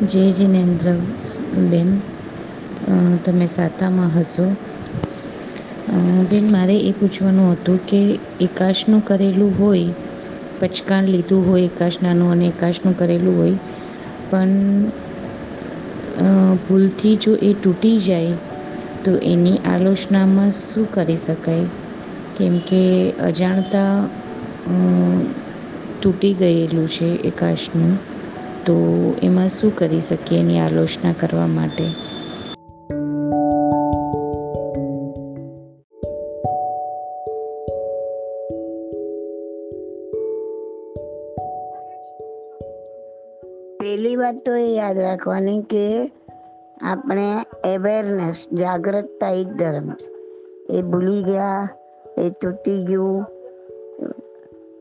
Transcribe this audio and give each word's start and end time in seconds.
જય 0.00 0.30
જિનેન્દ્ર 0.30 0.86
બેન 1.66 1.88
તમે 3.24 3.46
સાતામાં 3.48 4.10
હશો. 4.10 4.44
બેન, 6.30 6.44
મારે 6.52 6.76
એ 6.80 6.92
પૂછવાનું 6.92 7.48
હતું 7.52 7.78
કે 7.86 8.00
એકાશનું 8.40 9.02
કરેલું 9.02 9.52
હોય, 9.54 9.94
પચકાણ 10.60 11.04
લીધું 11.06 11.42
હોય 11.46 11.64
એકાશનાનું 11.64 12.32
અને 12.32 12.46
એકાશનું 12.46 12.94
કરેલું 12.96 13.36
હોય, 13.36 13.56
પણ 14.30 14.92
ભૂલથી 16.64 17.16
જો 17.16 17.32
એ 17.42 17.54
તૂટી 17.56 17.98
જાય, 18.00 18.36
તો 19.04 19.16
એની 19.24 19.58
આલોચનામાં 19.66 20.52
શું 20.54 20.86
કરી 20.92 21.16
શકાય? 21.18 21.66
કેમ 22.36 22.60
કે 22.68 22.82
અજાણતા 23.22 23.92
તૂટી 26.02 26.34
ગયેલું 26.34 26.88
છે 26.88 27.08
એકાશનું. 27.24 27.92
તો 28.68 29.14
એમાં 29.22 29.48
શું 29.48 29.76
કરી 29.76 30.00
શકીએ 30.00 30.40
એની 30.40 30.58
આલોચના 30.58 31.12
કરવા 31.20 31.46
માટે? 31.46 31.84
પહેલી 43.80 44.16
વાત 44.16 44.34
તો 44.46 44.54
એ 44.54 44.74
યાદ 44.74 44.98
રાખવાની 44.98 45.62
કે 45.62 46.10
આપણે 46.80 47.32
અવેરનેસ 47.74 48.46
જાગૃતતા 48.52 49.30
એ 49.30 49.44
ધર્મ. 49.44 49.92
એ 50.70 50.82
ભૂલી 50.82 51.22
ગયા, 51.22 51.68
એ 52.18 52.30
તૂટી 52.30 52.84
ગયું, 52.84 53.26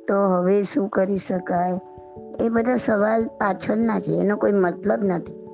તો 0.07 0.27
હવે 0.27 0.63
શું 0.63 0.87
કરી 0.87 1.17
શકાય? 1.17 1.96
એ 2.41 2.49
બધા 2.49 2.77
સવાલ 2.77 3.25
પાછળના 3.25 3.99
છે, 3.99 4.19
એનો 4.19 4.37
કોઈ 4.37 4.51
મતલબ 4.51 5.03
નથી. 5.03 5.47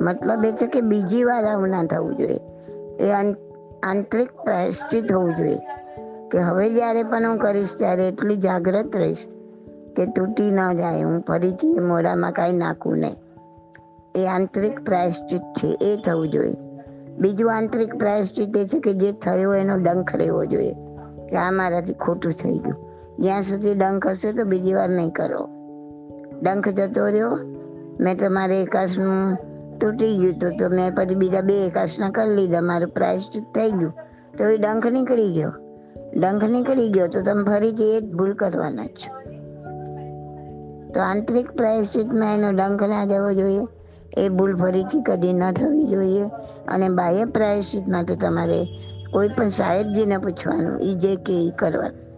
મતલબ 0.00 0.44
એ 0.44 0.52
છે 0.52 0.66
કે 0.66 0.80
બીજી 0.80 1.24
વાર 1.24 1.44
આવું 1.44 1.68
ના 1.68 1.84
થવું 1.84 2.16
જોઈએ. 2.16 2.40
એ 3.00 3.10
આંતરિક 3.82 4.30
પ્રાયશ્ચિત 4.44 5.12
હોવું 5.12 5.36
જોઈએ. 5.36 5.58
કે 6.30 6.38
હવે 6.38 6.70
જ્યારે 6.70 7.02
પણ 7.02 7.28
હું 7.28 7.38
કરીશ, 7.38 7.68
ત્યારે 7.78 8.08
એટલી 8.08 8.36
જાગ્રત 8.36 8.96
રહીશ 8.96 9.26
કે 9.96 10.06
તૂટી 10.06 10.50
ન 10.50 10.72
જાય, 10.72 11.02
હું 11.02 11.20
ફરીથી 11.20 11.74
મોડામાં 11.74 12.32
કાંઈ 12.32 12.52
નાખું 12.52 12.98
નહીં. 12.98 13.16
એ 14.14 14.26
આંતરિક 14.26 14.80
પ્રાયશ્ચિત 14.80 15.42
છે, 15.42 15.78
એ 15.82 16.02
થવું 16.06 16.28
જોઈએ. 16.28 16.56
બીજું 17.18 17.56
આંતરિક 17.56 17.94
પ્રાયશ્ચિત 17.94 18.56
એ 18.56 18.66
છે 18.66 18.80
કે 18.80 18.94
જે 18.94 19.12
થયો 19.12 19.54
એનો 19.54 19.76
ડંખ 19.76 20.16
રહેવો 20.16 20.44
જોઈએ. 20.44 20.74
કે 21.30 21.36
આ 21.36 21.50
મારાથી 21.50 21.92
ખોટું 21.92 22.32
થઈ 22.32 22.58
ગયું. 22.58 22.76
જ્યાં 23.18 23.42
સુધી 23.42 23.74
ડંખ 23.74 24.06
હશે 24.06 24.32
તો 24.32 24.44
બીજી 24.44 24.74
વાર 24.74 24.88
નહીં 24.88 25.10
કરો. 25.10 25.59
ડંખ 26.42 26.68
જતો 26.68 27.06
રહ્યો. 27.06 27.38
મેં 28.00 28.18
તમારે 28.18 28.62
એકાશનું 28.62 29.36
તૂટી 29.78 30.18
ગયું 30.18 30.38
તો 30.38 30.50
તો 30.50 30.68
મેં 30.68 30.94
પછી 30.94 31.14
બીજા 31.14 31.40
બે 31.40 31.66
એકાશના 31.66 32.10
કરી 32.10 32.34
લીધા. 32.34 32.60
મારું 32.60 32.88
પ્રાયશ્ચિત 32.88 33.42
થઈ 33.54 33.70
ગયું. 33.70 33.94
તો 34.38 34.44
એ 34.44 34.58
ડંખ 34.58 34.86
નીકળી 34.86 35.32
ગયો. 35.32 35.52
ડંખ 36.16 36.44
નીકળી 36.44 36.88
ગયો 36.88 37.06
તો 37.06 37.22
તમે 37.22 37.44
ફરીથી 37.44 37.84
એ 37.84 38.00
જ 38.00 38.14
ભૂલ 38.14 38.34
કરવાના 38.34 38.86
છો. 38.86 39.20
તો 40.94 41.00
આંતરિક 41.00 41.50
પ્રાયશ્ચિતમાં 41.50 42.34
એનો 42.34 42.50
ડંખ 42.50 42.82
ના 42.82 43.04
જવો 43.04 43.32
જોઈએ. 43.32 43.66
એ 44.16 44.28
ભૂલ 44.28 44.56
ફરીથી 44.56 45.02
કદી 45.02 45.32
ન 45.32 45.52
થવી 45.52 45.86
જોઈએ. 45.86 46.22
અને 46.68 46.88
બાહ્ય 46.88 47.24
પ્રાયશ્ચિત 47.24 47.88
માટે 47.88 48.16
તમારે 48.16 48.66
કોઈ 49.12 49.28
પણ 49.28 49.50
સાહેબજીને 49.50 50.18
પૂછવાનું 50.18 50.80
એ 50.80 50.94
જે 50.94 51.16
કે 51.16 51.46
એ 51.46 51.50
કરવાનું. 51.50 52.09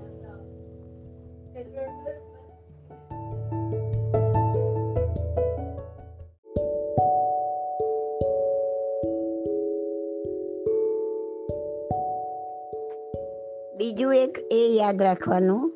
બીજું 13.77 14.15
એક 14.15 14.38
એ 14.50 14.78
યાદ 14.81 15.03
રાખવાનું 15.03 15.69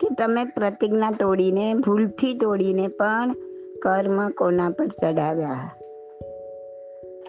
કે 0.00 0.14
તમે 0.14 0.44
પ્રતિજ્ઞા 0.44 1.10
તોડીને, 1.10 1.74
ભૂલથી 1.74 2.34
તોડીને 2.34 2.88
પણ 2.88 3.32
કર્મ 3.82 4.28
કોના 4.30 4.68
પર 4.68 4.86
ચડાવ્યા? 4.86 5.70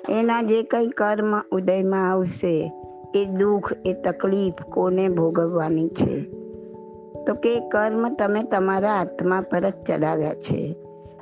એના 0.09 0.41
જે 0.41 0.63
કંઈ 0.63 0.87
કર્મ 0.87 1.41
ઉદયમાં 1.51 2.11
આવશે, 2.11 2.73
એ 3.15 3.25
દુઃખ, 3.25 3.73
એ 3.85 3.93
તકલીફ 3.93 4.53
કોને 4.69 5.07
ભોગવવાની 5.07 5.87
છે? 5.87 6.21
તો 7.23 7.33
કે 7.33 7.69
કર્મ 7.69 8.13
તમે 8.13 8.43
તમારા 8.43 8.91
આત્મા 8.91 9.41
પર 9.41 9.69
જ 9.69 9.73
ચડાવ્યા 9.73 10.33
છે. 10.33 10.75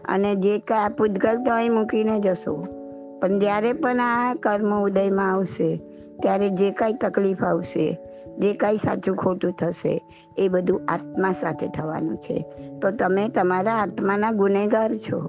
અને 0.06 0.36
જે 0.36 0.60
કાંઈ 0.60 0.86
આ 0.86 0.90
પૂતગલ 0.90 1.44
તો 1.44 1.54
અહીં 1.54 1.74
મૂકીને 1.74 2.20
જશો 2.20 2.83
પણ 3.24 3.40
જ્યારે 3.40 3.74
પણ 3.74 4.00
આ 4.00 4.34
કર્મ 4.34 4.84
ઉદયમાં 4.84 5.32
આવશે, 5.32 5.78
ત્યારે 6.22 6.50
જે 6.50 6.72
કાંઈ 6.72 6.94
તકલીફ 6.94 7.44
આવશે, 7.44 7.98
જે 8.40 8.54
કાંઈ 8.54 8.78
સાચું 8.78 9.16
ખોટું 9.16 9.52
થશે, 9.52 10.04
એ 10.38 10.48
બધું 10.48 10.82
આત્મા 10.88 11.32
સાથે 11.32 11.68
થવાનું 11.68 12.18
છે. 12.18 12.46
તો 12.82 12.92
તમે 12.92 13.28
તમારા 13.28 13.74
આત્માના 13.74 14.32
ગુનેગાર 14.32 14.94
છો. 14.94 15.28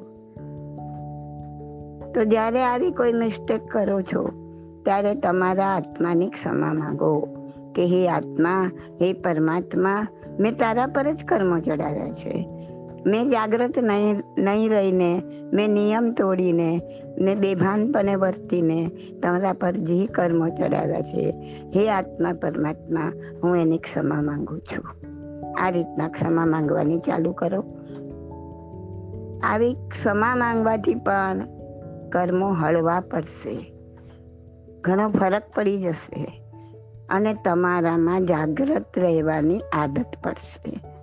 તો 2.15 2.25
જ્યારે 2.25 2.62
આવી 2.62 2.91
કોઈ 2.91 3.12
મિસ્ટેક 3.12 3.69
કરો 3.69 4.00
છો, 4.00 4.28
ત્યારે 4.84 5.15
તમારા 5.15 5.66
આત્માની 5.66 6.28
ક્ષમા 6.28 6.72
માંગો 6.72 7.28
કે, 7.75 7.87
હે 7.87 8.09
આત્મા, 8.09 8.71
હે 9.03 9.12
પરમાત્મા, 9.12 10.06
મેં 10.41 10.56
તારા 10.56 10.87
પર 10.87 11.12
જ 11.12 11.25
કર્મ 11.25 11.59
ચડાવ્યા 11.59 12.12
છે. 12.12 12.49
મેં 13.06 13.28
જાગ્રત 13.28 13.78
નહીં 13.78 14.22
નહીં 14.38 14.70
રહીને, 14.70 15.22
મેં 15.53 15.70
નિયમ 15.70 16.12
તોડીને, 16.12 16.81
ને 17.19 17.34
બેભાનપણે 17.34 18.15
વર્તીને 18.15 18.91
તમારા 19.22 19.53
પર 19.53 19.72
જે 19.72 20.06
કર્મો 20.06 20.48
ચડાવ્યા 20.48 21.03
છે, 21.03 21.34
હે 21.76 21.91
આત્મા 21.91 22.32
પરમાત્મા, 22.32 23.12
હું 23.43 23.56
એની 23.56 23.78
ક્ષમા 23.78 24.22
માંગુ 24.22 24.59
છું. 24.59 24.84
આ 25.59 25.70
રીતના 25.70 26.09
ક્ષમા 26.09 26.47
માંગવાની 26.47 26.98
ચાલુ 26.98 27.32
કરો. 27.32 27.64
આવી 29.43 29.75
ક્ષમા 29.75 30.37
માંગવાથી 30.37 30.94
પણ 30.94 31.47
કર્મો 32.12 32.53
હળવા 32.53 33.00
પડશે. 33.00 33.75
ઘણો 34.81 35.09
ફરક 35.09 35.43
પડી 35.54 35.82
જશે 35.82 36.43
અને 37.09 37.34
તમારામાં 37.44 38.26
જાગ્રત 38.26 38.98
રહેવાની 38.98 39.60
આદત 39.72 40.25
પડશે. 40.25 40.94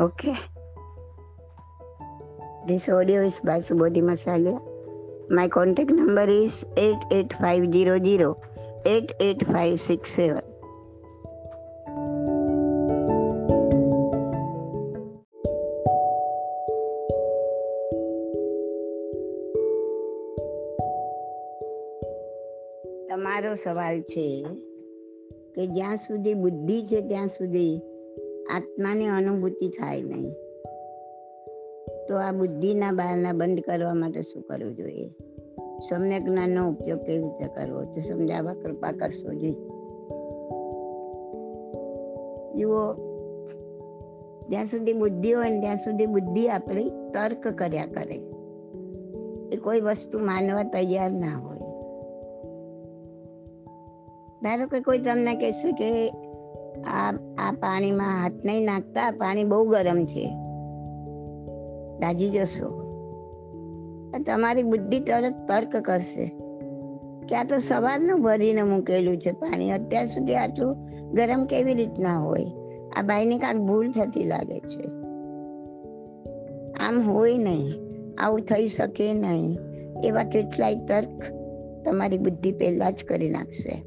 Okay 0.00 0.32
This 2.66 2.88
audio 2.88 3.22
is 3.22 3.40
by 3.40 3.60
Subodhi 3.60 4.00
Masalia. 4.00 4.58
My 5.28 5.48
contact 5.48 5.90
number 5.90 6.22
is 6.22 6.64
88500 6.76 8.36
88567. 8.86 10.42
તમારો 23.08 23.54
સવાલ 23.54 24.00
છે 24.00 24.46
કે 25.54 25.66
જ્યાં 25.66 25.96
સુધી 25.96 26.34
બુદ્ધિ 26.34 26.86
છે 26.86 27.00
ત્યાં 27.00 27.28
સુધી 27.28 27.80
આત્માની 28.55 29.07
અનુભૂતિ 29.07 29.69
થાય 29.69 30.01
નહીં. 30.01 30.33
તો 32.07 32.15
આ 32.15 32.31
બુદ્ધિના 32.31 32.91
બહારના 32.91 33.33
બંધ 33.33 33.59
કરવા 33.59 33.93
માટે 33.93 34.21
શું 34.21 34.43
કરવું 34.43 34.75
જોઈએ? 34.75 35.09
સમ્યક 35.89 36.23
જ્ઞાનનો 36.23 36.69
ઉપયોગ 36.69 36.99
કેવી 36.99 37.23
રીતે 37.23 37.47
કરવો? 37.47 37.81
તે 37.83 38.01
સમજાવવા 38.01 38.53
કૃપા 38.53 38.91
કરશો 38.91 39.33
જોઈએ 39.33 39.79
જુઓ, 42.55 42.93
જ્યાં 44.49 44.65
સુધી 44.65 44.93
બુદ્ધિ 44.93 45.31
હોય 45.31 45.49
ને 45.49 45.59
ત્યાં 45.59 45.75
સુધી 45.75 46.05
બુદ્ધિ 46.05 46.47
આપણી 46.47 46.89
તર્ક 46.89 47.47
કર્યા 47.47 47.85
કરે. 47.85 48.15
એ 49.53 49.57
કોઈ 49.57 49.81
વસ્તુ 49.81 50.19
માનવા 50.19 50.63
તૈયાર 50.63 51.11
ના 51.11 51.39
હોય. 51.39 51.57
ધારો 54.43 54.67
કે 54.67 54.79
કોઈ 54.79 54.97
તમને 54.97 55.35
કહેશે 55.35 55.71
કે 55.71 56.11
આ 56.89 57.13
આ 57.37 57.51
પાણીમાં 57.51 58.23
હાથ 58.23 58.31
નહીં 58.45 58.65
નાખતા 58.65 59.11
પાણી 59.11 59.43
બહુ 59.43 59.65
ગરમ 59.65 60.05
છે. 60.05 60.25
દાજી 61.99 62.29
જશો. 62.29 62.79
તમારી 64.25 64.63
બુદ્ધિ 64.63 64.99
તરત 64.99 65.35
તર્ક 65.47 65.75
કરશે. 65.75 66.25
કે 67.29 67.35
આ 67.35 67.43
તો 67.43 67.57
સવારનું 67.59 68.21
ભરીને 68.21 68.63
મૂકેલું 68.63 69.17
છે 69.17 69.31
પાણી. 69.31 69.71
અત્યાર 69.71 70.05
સુધી 70.05 70.35
આટલું 70.35 70.75
ગરમ 71.11 71.45
કેવી 71.45 71.73
રીતના 71.73 72.17
હોય? 72.17 72.45
આ 72.97 73.01
બાઈને 73.01 73.37
કાંઈક 73.37 73.61
ભૂલ 73.61 73.91
થતી 73.91 74.23
લાગે 74.23 74.59
છે. 74.59 74.83
આમ 76.87 77.11
હોય 77.11 77.37
નહીં. 77.37 77.71
આવું 78.17 78.41
થઈ 78.41 78.67
શકે 78.67 79.13
નહીં. 79.13 79.57
એવા 80.03 80.23
કેટલાય 80.23 80.75
તર્ક 80.75 81.23
તમારી 81.85 82.17
બુદ્ધિ 82.17 82.51
પહેલાં 82.51 82.91
જ 82.91 83.03
કરી 83.03 83.29
નાખશે. 83.29 83.83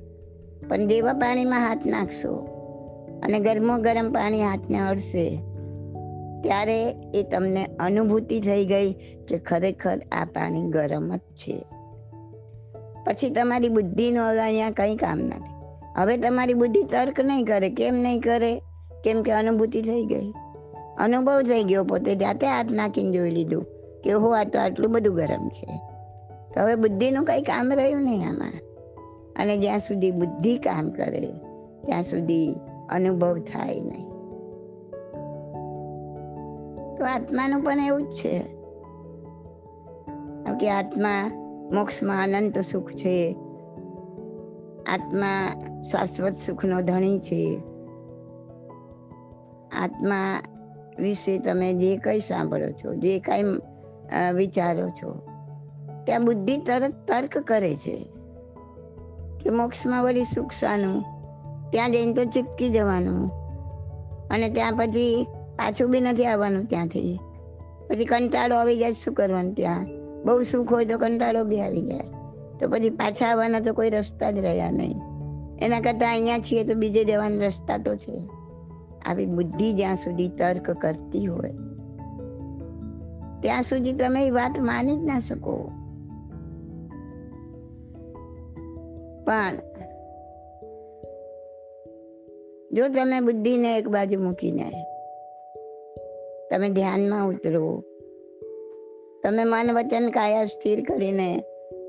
પણ 0.69 0.87
જેવા 0.87 1.13
પાણીમાં 1.13 1.69
હાથ 1.69 1.87
નાખશો 1.87 2.52
અને 3.23 3.39
ગરમો 3.39 3.79
ગરમ 3.79 4.13
પાણી 4.13 4.43
હાથને 4.43 4.79
અડશે 4.79 5.43
ત્યારે 6.43 6.91
એ 7.15 7.23
તમને 7.23 7.65
અનુભૂતિ 7.65 8.41
થઈ 8.41 8.67
ગઈ 8.67 8.93
કે 9.29 9.39
ખરેખર 9.39 10.01
આ 10.13 10.25
પાણી 10.25 10.63
ગરમ 10.63 11.17
જ 11.17 11.19
છે. 11.19 11.67
પછી 13.07 13.31
તમારી 13.31 13.69
બુદ્ધિનો 13.69 14.29
હવે 14.29 14.41
અહીંયા 14.41 14.71
કંઈ 14.71 14.97
કામ 14.97 15.19
નથી. 15.19 15.53
હવે 15.97 16.17
તમારી 16.17 16.55
બુદ્ધિ 16.55 16.83
તર્ક 16.83 17.21
નહીં 17.21 17.45
કરે, 17.45 17.71
કેમ 17.71 17.95
નહીં 17.95 18.21
કરે? 18.21 18.63
કેમ 19.05 19.23
કે 19.23 19.33
અનુભૂતિ 19.33 19.83
થઈ 19.83 20.05
ગઈ. 20.05 20.33
અનુભવ 20.99 21.43
થઈ 21.43 21.65
ગયો 21.65 21.85
પોતે, 21.85 22.15
જાતે 22.15 22.47
હાથ 22.47 22.67
નાખીને 22.71 23.11
જોઈ 23.11 23.31
લીધું 23.31 23.67
કે 24.05 24.13
હો 24.13 24.31
આ 24.31 24.45
તો 24.45 24.59
આટલું 24.59 24.93
બધું 24.93 25.15
ગરમ 25.15 25.49
છે. 25.49 25.81
તો 26.55 26.61
હવે 26.61 26.75
બુદ્ધિનું 26.75 27.25
કંઈ 27.25 27.43
કામ 27.43 27.73
રહ્યું 27.73 28.03
નહીં 28.03 28.29
આમાં. 28.29 28.53
અને 29.37 29.59
જ્યાં 29.59 29.79
સુધી 29.79 30.11
બુદ્ધિ 30.11 30.57
કામ 30.57 30.91
કરે, 30.91 31.33
ત્યાં 31.87 32.03
સુધી 32.03 32.55
અનુભવ 32.93 33.39
થાય 33.39 33.81
નહીં. 33.81 34.09
તો 36.97 37.05
આત્માનું 37.05 37.63
પણ 37.65 37.79
એવું 37.79 38.03
જ 38.03 38.13
છે. 38.13 38.39
કે 40.61 40.71
આત્મા 40.71 41.31
મોક્ષમાં 41.73 42.23
અનંત 42.23 42.59
સુખ 42.59 42.91
છે. 42.93 43.37
આત્મા 44.93 45.31
શાશ્વત 45.83 46.33
સુખનો 46.47 46.81
ધણી 46.81 47.19
છે. 47.19 47.61
આત્મા 49.83 50.41
વિશે 50.99 51.39
તમે 51.39 51.73
જે 51.75 51.97
કંઈ 51.97 52.21
સાંભળો 52.21 52.71
છો, 52.71 52.95
જે 52.95 53.19
કંઈ 53.19 53.43
વિચારો 54.35 54.89
છો, 54.89 55.15
ત્યાં 56.05 56.25
બુદ્ધિ 56.25 56.57
તરત 56.57 56.93
તર્ક 57.09 57.39
કરે 57.39 57.75
છે 57.77 57.97
કે 59.41 59.51
મોક્ષમાં 59.51 60.05
વળી 60.05 60.25
સુખ 60.25 60.53
શાનું? 60.53 61.05
ત્યાં 61.73 61.93
જઈને 61.93 62.13
તો 62.13 62.25
ચૂપકી 62.25 62.71
જવાનું. 62.71 63.31
અને 64.31 64.49
ત્યાં 64.51 64.77
પછી 64.77 65.27
પાછું 65.57 65.91
બી 65.91 66.01
નથી 66.01 66.27
આવવાનું 66.27 66.65
ત્યાંથી. 66.65 67.19
પછી 67.89 68.05
કંટાળો 68.05 68.57
આવી 68.57 68.79
જાય, 68.79 68.93
શું 68.93 69.15
કરવાનું 69.15 69.55
ત્યાં? 69.55 69.87
બહુ 70.25 70.43
સુખ 70.43 70.73
હોય 70.73 70.85
તો 70.85 70.99
કંટાળો 70.99 71.45
બી 71.45 71.61
આવી 71.61 71.83
જાય. 71.83 72.01
તો 72.61 72.69
પછી 72.69 72.91
પાછા 72.91 73.27
આવવાના 73.27 73.61
તો 73.61 73.73
કોઈ 73.73 73.91
રસ્તા 73.91 74.31
જ 74.31 74.39
રહ્યા 74.39 74.71
નહીં. 74.71 75.01
એના 75.63 75.81
કરતાં 75.81 76.13
અહીંયા 76.13 76.39
છીએ 76.39 76.65
તો 76.65 76.75
બીજે 76.75 77.05
જવાના 77.05 77.47
રસ્તા 77.47 77.79
તો 77.79 77.97
છે. 77.97 78.29
આવી 79.07 79.27
બુદ્ધિ 79.27 79.73
જ્યાં 79.73 79.95
સુધી 79.95 80.29
તર્ક 80.29 80.71
કરતી 80.71 81.27
હોય. 81.27 81.51
ત્યાં 83.41 83.63
સુધી 83.63 83.93
તમે 83.93 84.27
એ 84.27 84.31
વાત 84.31 84.59
માની 84.61 84.97
જ 84.97 85.05
ના 85.05 85.19
શકો. 85.19 85.71
પણ 89.25 89.72
જો 92.73 92.89
તમે 92.89 93.21
બુદ્ધિને 93.21 93.79
એક 93.79 93.89
બાજુ 93.89 94.21
મૂકીને 94.21 94.71
તમે 96.51 96.69
ધ્યાનમાં 96.69 97.29
ઉતરો, 97.29 97.85
તમે 99.23 99.45
મન 99.45 99.71
વચન 99.75 100.09
કાયા 100.09 100.45
સ્થિર 100.45 100.85
કરીને 100.85 101.43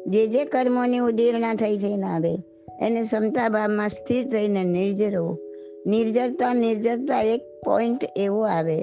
જે 0.08 0.28
જે 0.28 0.46
કર્મોની 0.46 0.98
ઉદીર્ણા 0.98 1.56
થઈ 1.56 1.78
થઈને 1.78 2.04
આવે, 2.04 2.34
એને 2.82 3.02
ક્ષમતા 3.02 3.50
ભાવમાં 3.50 3.90
સ્થિર 3.90 4.28
થઈને 4.28 4.64
નિર્જરો. 4.64 5.38
નિર્જરતા 5.86 6.54
નિર્જરતા 6.54 7.22
એક 7.22 7.42
પોઈન્ટ 7.66 8.00
એવો 8.16 8.42
આવે 8.42 8.82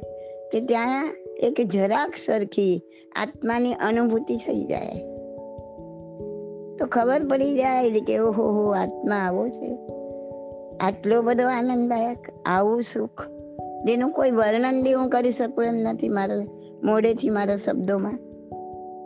કે 0.53 0.61
ત્યાં 0.61 1.17
એક 1.39 1.61
જરાક 1.67 2.13
સરખી 2.27 2.83
આત્માની 3.17 3.73
અનુભૂતિ 3.73 4.37
થઈ 4.37 4.65
જાય. 4.65 5.07
તો 6.77 6.87
ખબર 6.87 7.21
પડી 7.31 7.57
જાય 7.57 7.91
કે 7.91 8.19
ઓહો 8.19 8.43
હો 8.43 8.71
આત્મા 8.71 9.17
આવો 9.17 9.49
છે. 9.49 10.00
આટલો 10.81 11.23
બધો 11.23 11.49
આનંદદાયક? 11.49 12.19
આવું 12.47 12.83
સુખ? 12.83 13.23
જેનું 13.85 14.11
કોઈ 14.11 14.31
વર્ણન 14.31 14.83
બી 14.83 14.93
હું 14.93 15.09
કરી 15.09 15.33
શકું 15.33 15.65
એમ 15.65 15.75
નથી 15.75 16.09
મારા 16.09 16.37
મોડેથી 16.85 17.31
મારા 17.31 17.57
શબ્દોમાં. 17.57 18.19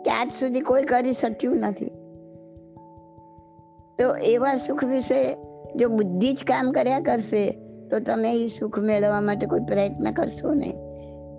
કે 0.03 0.11
આજ 0.11 0.29
સુધી 0.39 0.59
કોઈ 0.59 0.83
કરી 0.83 1.13
શક્યું 1.13 1.57
નથી. 1.57 1.85
તો 3.99 4.15
એવા 4.15 4.55
સુખ 4.55 4.83
વિશે 4.83 5.37
જો 5.75 5.89
બુદ્ધિ 5.89 6.33
જ 6.33 6.37
કામ 6.47 6.71
કર્યા 6.71 6.99
કરશે, 6.99 7.51
તો 7.91 7.99
તમે 7.99 8.31
એ 8.31 8.47
સુખ 8.47 8.79
મેળવવા 8.79 9.21
માટે 9.21 9.47
કોઈ 9.47 9.59
પ્રયત્ન 9.59 10.11
કરશો 10.11 10.53
નહીં. 10.53 10.75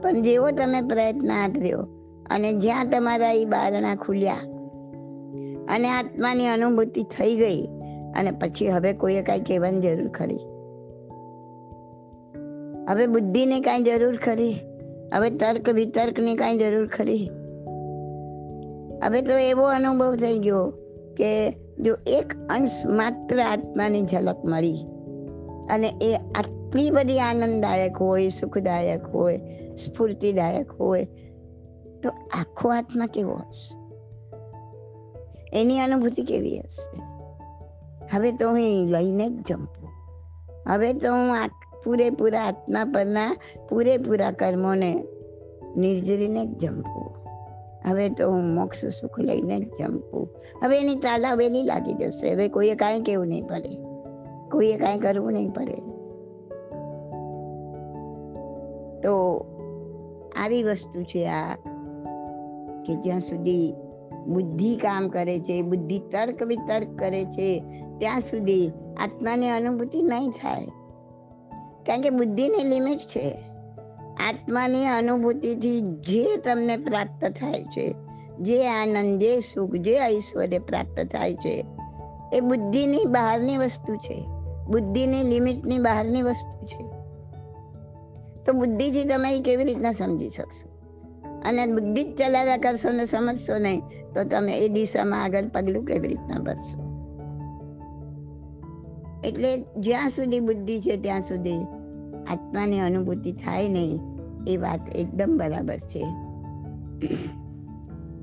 પણ 0.02 0.12
જેવો 0.12 0.50
તમે 0.50 0.80
પ્રયત્ન 0.80 1.32
આદર્યો, 1.32 1.82
અને 2.30 2.52
જ્યાં 2.52 2.90
તમારા 2.90 3.32
એ 3.32 3.44
બારણા 3.44 3.94
ખુલ્યા, 3.94 4.36
અને 5.74 5.90
આત્માની 5.90 6.46
અનુભૂતિ 6.46 7.02
થઈ 7.02 7.36
ગઈ 7.36 7.75
અને 8.16 8.30
પછી 8.30 8.68
હવે 8.68 8.92
કોઈએ 8.92 9.22
કાંઈ 9.22 9.40
કહેવાની 9.40 9.80
જરૂર 9.80 10.08
ખરી. 10.08 10.38
હવે 12.88 13.06
બુદ્ધિની 13.06 13.60
કાંઈ 13.60 13.82
જરૂર 13.82 14.16
ખરી. 14.16 14.60
હવે 15.14 15.30
તર્ક 15.30 15.68
વિતર્કની 15.68 16.36
કાંઈ 16.36 16.58
જરૂર 16.58 16.88
ખરી. 16.88 17.30
હવે 19.04 19.22
તો 19.22 19.32
એવો 19.32 19.62
અનુભવ 19.62 20.16
થઈ 20.16 20.38
ગયો 20.38 20.70
કે 21.16 21.50
જો 21.80 21.96
એક 22.06 22.34
અંશ 22.50 22.86
માત્ર 22.86 23.40
આત્માની 23.40 24.02
ઝલક 24.02 24.44
મળી 24.44 24.76
અને 25.70 25.92
એ 26.02 26.14
આટલી 26.14 26.90
બધી 26.90 27.18
આનંદદાયક 27.20 27.96
હોય, 27.96 28.28
સુખદાયક 28.28 29.04
હોય, 29.04 29.38
સ્ફૂર્તિદાયક 29.74 30.70
હોય, 30.70 31.04
તો 32.02 32.08
આખો 32.38 32.68
આત્મા 32.68 33.06
કેવો 33.06 33.34
હશે? 33.34 33.78
એની 35.60 35.78
અનુભૂતિ 35.78 36.22
કેવી 36.22 36.58
હશે? 36.58 37.05
હવે 38.14 38.32
તો 38.32 38.48
હું 38.48 38.58
લઈને 38.86 39.30
જ 39.30 39.46
જંપું 39.48 39.88
હવે 40.68 40.92
તો 40.92 41.12
હું 41.12 41.48
પૂરેપૂરા 41.84 42.44
આત્મા 42.44 42.84
પરના 42.84 43.36
પૂરેપૂરા 43.68 44.30
કર્મોને 44.30 45.04
નિર્જરીને 45.76 46.46
જ 46.46 46.58
જંપું 46.58 47.16
હવે 47.86 48.08
તો 48.08 48.30
હું 48.30 48.54
મોક્ષ 48.54 48.86
સુખ 48.86 49.20
લઈને 49.20 49.60
જ 49.60 49.70
જમવું 49.78 50.28
હવે 50.62 50.80
એની 50.80 50.94
તાલાવેલી 50.94 51.62
લાગી 51.62 51.94
જશે. 51.94 52.32
હવે 52.32 52.48
કોઈએ 52.48 52.74
કાંઈ 52.74 53.00
કેવું 53.00 53.26
નહીં 53.26 53.46
પડે. 53.46 53.68
કોઈએ 54.50 54.76
કાંઈ 54.76 54.98
કરવું 54.98 55.32
નહીં 55.32 55.50
પડે. 55.50 55.74
તો 59.00 59.44
આવી 60.44 60.62
વસ્તુ 60.62 61.02
છે 61.02 61.28
આ 61.28 61.54
કે 62.86 62.94
જ્યાં 62.94 63.20
સુધી 63.20 63.74
બુદ્ધિ 64.26 64.76
કામ 64.76 65.08
કરે 65.08 65.40
છે, 65.40 65.62
બુદ્ધિ 65.62 65.98
તર્ક 65.98 66.42
વિતર્ક 66.42 66.98
કરે 66.98 67.24
છે 67.24 67.64
ત્યાં 67.98 68.20
સુધી 68.20 68.72
આત્માની 68.96 69.50
અનુભૂતિ 69.50 70.02
નહીં 70.02 70.30
થાય. 70.30 70.66
કારણ 71.86 72.00
કે 72.00 72.10
બુદ્ધિની 72.10 72.64
લિમિટ 72.64 72.98
છે. 72.98 73.30
આત્માની 74.28 74.86
અનુભૂતિથી 74.86 75.80
જે 75.80 76.36
તમને 76.36 76.76
પ્રાપ્ત 76.76 77.24
થાય 77.24 77.64
છે, 77.64 77.94
જે 78.40 78.68
આનંદ, 78.68 79.20
જે 79.20 79.40
સુખ, 79.40 79.74
જે 79.74 79.98
ઐશ્વર્ય 79.98 80.58
પ્રાપ્ત 80.58 81.06
થાય 81.06 81.34
છે, 81.34 81.64
એ 82.32 82.40
બુદ્ધિની 82.40 83.04
બહારની 83.04 83.56
વસ્તુ 83.56 83.96
છે. 83.96 84.26
બુદ્ધિની 84.66 85.22
લિમિટની 85.22 85.78
બહારની 85.78 86.22
વસ્તુ 86.22 86.66
છે. 86.66 86.84
તો 88.44 88.52
બુદ્ધિથી 88.52 89.04
તમે 89.04 89.36
એ 89.36 89.42
કેવી 89.42 89.64
રીતના 89.64 89.92
સમજી 89.92 90.28
શકશો? 90.28 90.76
અને 91.44 91.66
બુદ્ધિ 91.66 92.04
જ 92.04 92.16
ચલાવ્યા 92.16 92.56
કરશો 92.56 92.90
ને 92.90 93.04
સમજશો 93.04 93.58
નહીં, 93.58 93.80
તો 94.14 94.24
તમે 94.24 94.58
એ 94.58 94.68
દિશામાં 94.68 95.22
આગળ 95.24 95.48
પગલું 95.48 95.84
કેવી 95.84 96.08
રીતના 96.08 96.38
ભરશો 96.38 96.85
એટલે 99.24 99.64
જ્યાં 99.76 100.08
સુધી 100.08 100.40
બુદ્ધિ 100.40 100.80
છે, 100.80 100.96
ત્યાં 100.96 101.20
સુધી 101.20 101.64
આત્માની 102.26 102.80
અનુભૂતિ 102.80 103.32
થાય 103.32 103.68
નહીં, 103.68 104.00
એ 104.46 104.56
વાત 104.56 104.96
એકદમ 104.96 105.38
બરાબર 105.38 105.76
છે. 105.76 106.02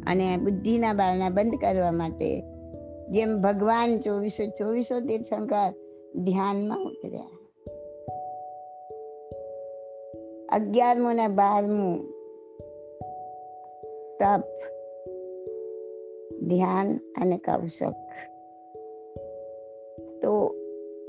અને 0.08 0.38
બુદ્ધિના 0.38 0.94
બારણા 0.94 1.30
બંધ 1.30 1.56
કરવા 1.56 1.92
માટે 1.92 2.44
જેમ 3.12 3.42
ભગવાન 3.42 4.00
ચોવીસો 4.00 4.48
ચોવીસો 4.48 5.00
તીર્થંકર 5.00 5.74
ધ્યાનમાં 6.24 6.80
ઉતર્યા. 6.80 7.30
અગિયારમું 10.50 11.16
ને 11.16 11.28
બારમું 11.28 12.06
તપ, 14.20 14.44
ધ્યાન 16.48 16.98
અને 17.22 17.38
કૌશક. 17.38 17.94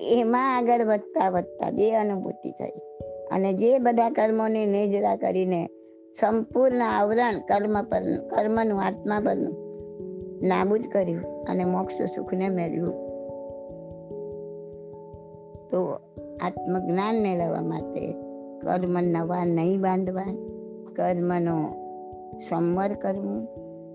એમાં 0.08 0.56
આગળ 0.56 0.84
વધતા 0.84 1.28
વધતા 1.28 1.70
જે 1.70 1.94
અનુભૂતિ 1.94 2.50
થઈ 2.50 2.72
અને 3.32 3.52
જે 3.52 3.78
બધા 3.78 4.10
કર્મોની 4.10 4.66
નિજરા 4.66 5.16
કરીને 5.16 5.68
સંપૂર્ણ 6.20 6.82
આવરણ 6.82 7.30
કર્મ 7.30 7.82
પર 7.82 8.00
કર્મનું, 8.28 8.82
આત્મા 8.82 9.20
પરનું 9.20 9.64
નાબૂદ 10.48 10.80
કર્યું 10.92 11.44
અને 11.44 11.64
મોક્ષ 11.64 12.02
સુખને 12.02 12.48
મેળવ્યું. 12.48 12.92
તો 15.70 16.00
આત્મજ્ઞાન 16.42 17.14
મેળવવા 17.22 17.60
માટે 17.60 18.12
કર્મ 18.62 19.00
નવા 19.00 19.44
નહીં 19.44 19.80
બાંધવા, 19.80 20.36
કર્મનો 20.96 21.84
સંવર 22.48 22.94
કરવું, 22.94 23.48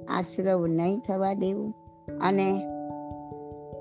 આશ્રવ 0.08 0.68
નહીં 0.68 1.00
થવા 1.00 1.34
દેવું 1.34 1.74
અને 2.22 2.69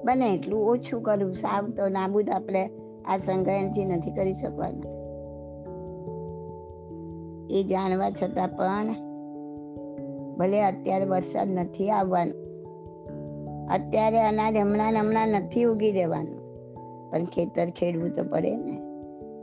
બને 0.08 0.34
એટલું 0.34 0.70
ઓછું 0.70 1.02
કરવું 1.02 1.32
સાવ 1.32 1.70
તો 1.70 1.88
નાબૂદ 1.88 2.30
આપણે 2.30 2.70
આ 3.04 3.18
સંગ્રહણથી 3.18 3.84
નથી 3.84 4.10
કરી 4.10 4.34
શકવાના. 4.34 4.94
એ 7.50 7.62
જાણવા 7.62 8.10
છતાં 8.10 8.48
પણ 8.48 8.86
ભલે 10.36 10.62
અત્યારે 10.62 11.04
વરસાદ 11.04 11.48
નથી 11.48 11.90
આવવાનો, 11.90 12.36
અત્યારે 13.70 14.22
અનાજ 14.22 14.56
હમણાં 14.56 15.00
હમણાં 15.00 15.28
નથી 15.28 15.62
ઉગી 15.62 15.92
રહેવાનું. 15.92 16.38
પણ 17.10 17.24
ખેતર 17.24 17.66
ખેડવું 17.66 18.10
તો 18.10 18.24
પડે 18.24 18.56
ને. 18.56 18.80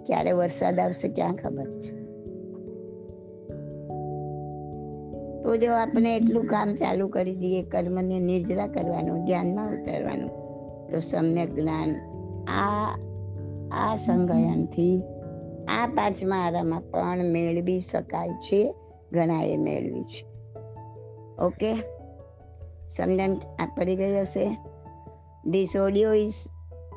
ક્યારે 0.05 0.31
વરસાદ 0.31 0.79
આવશે 0.79 1.07
ક્યાં 1.07 1.35
ખબર 1.35 1.67
છે. 1.81 2.05
તો 5.43 5.55
જો 5.57 5.73
આપણે 5.73 6.15
એટલું 6.17 6.45
કામ 6.45 6.75
ચાલુ 6.75 7.07
કરી 7.07 7.35
દઈએ, 7.35 7.63
કર્મને 7.63 8.19
નિર્જરા 8.19 8.67
કરવાનું, 8.67 9.23
ધ્યાનમાં 9.23 9.71
ઉતારવાનું. 9.71 10.44
તો 10.91 10.99
સમ્યક 10.99 11.53
જ્ઞાન 11.53 11.95
આ 12.47 12.97
આ 13.71 13.95
સંગયનથી 13.95 15.03
આ 15.67 15.87
પાંચમા 15.87 16.35
આરામાં 16.35 16.81
પણ 16.81 17.17
મેળવી 17.23 17.79
શકાય 17.79 18.29
છે, 18.29 18.75
ઘણાએ 19.11 19.57
મેળવી 19.57 20.03
છે. 20.03 20.25
ઓકે? 21.41 21.73
સમજણ 22.97 23.35
પડી 23.77 23.95
ગઈ 23.95 24.21
હશે? 24.21 24.57
This 25.47 25.75
audio 25.75 26.13
is 26.13 26.33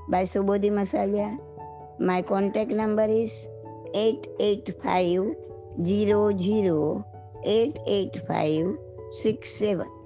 by 0.09 0.25
Subodhi 0.25 0.71
Masaliya 0.71 1.39
my 2.01 2.23
contact 2.23 2.73
number 2.73 3.11
is 3.11 3.31
eight 3.95 4.41
eight 4.41 4.71
five 4.71 5.35
zero 5.79 6.33
zero 6.33 7.05
eight 7.45 7.75
eight 7.87 8.27
five 8.27 8.75
six 9.23 9.59
seven 9.59 9.98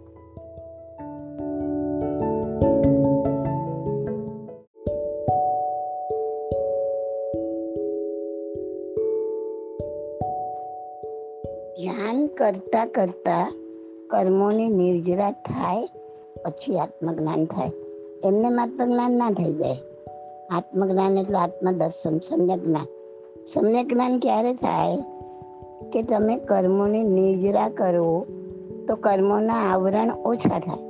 ધ્યાન 11.79 12.27
કરતા 12.27 12.87
કરતા 12.87 13.55
કર્મોની 14.11 14.69
નિર્જરા 14.69 15.31
થાય, 15.31 15.89
પછી 16.45 16.79
આત્મજ્ઞાન 16.79 17.45
થાય. 17.45 17.71
એમને 18.25 18.63
આત્મજ્ઞાન 18.63 19.13
ના 19.13 19.31
થઈ 19.31 19.53
જાય. 19.53 19.77
આત્મજ્ઞાન 20.51 21.19
એટલે 21.19 21.39
આત્મદર્શન, 21.39 22.19
સમ્યક 22.19 22.65
જ્ઞાન. 22.65 22.87
સમ્યક 23.47 23.87
જ્ઞાન 23.87 24.19
ક્યારે 24.19 24.55
થાય? 24.55 24.97
કે 25.93 26.03
તમે 26.03 26.37
કર્મોની 26.37 27.03
નિર્જરા 27.03 27.69
કરો, 27.69 28.27
તો 28.89 28.97
કર્મોના 28.97 29.55
આવરણ 29.55 30.11
ઓછા 30.11 30.59
થાય. 30.59 30.83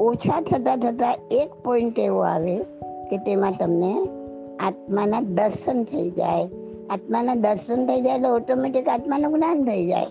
ઓછા 0.00 0.40
થતાં 0.40 0.78
થતાં 0.78 1.16
એક 1.30 1.50
પોઈન્ટ 1.64 1.98
એવો 1.98 2.18
આવે 2.18 2.56
કે 3.10 3.18
તેમાં 3.18 3.52
તમને 3.58 4.08
આત્માના 4.60 5.20
દર્શન 5.20 5.84
થઈ 5.84 6.10
જાય 6.10 6.46
આત્માના 6.90 7.34
દર્શન 7.34 7.86
થઈ 7.86 8.00
જાય 8.00 8.14
એટલે 8.14 8.28
ઓટોમેટિક 8.28 8.88
આત્માનું 8.88 9.32
જ્ઞાન 9.32 9.64
થઈ 9.64 9.86
જાય. 9.86 10.06